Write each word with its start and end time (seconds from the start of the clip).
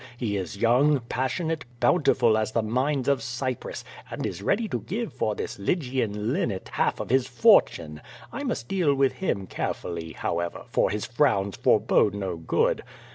He 0.17 0.35
is 0.35 0.57
young, 0.57 1.01
passionate, 1.09 1.63
bountiful 1.79 2.35
as 2.35 2.53
the 2.53 2.63
mines 2.63 3.07
of 3.07 3.21
Cyprus, 3.21 3.83
and 4.09 4.25
is 4.25 4.41
ready 4.41 4.67
to 4.67 4.79
give 4.79 5.13
for 5.13 5.35
this 5.35 5.59
Lygian 5.59 6.33
linnet 6.33 6.69
half 6.69 6.99
of 6.99 7.11
his 7.11 7.27
fortune. 7.27 8.01
I 8.33 8.41
must 8.41 8.67
deal 8.67 8.95
with 8.95 9.11
him 9.13 9.45
carefully, 9.45 10.13
how 10.13 10.39
ever, 10.39 10.63
for 10.71 10.89
his 10.89 11.05
frowns 11.05 11.55
forebode 11.55 12.15
no 12.15 12.35
good. 12.35 12.81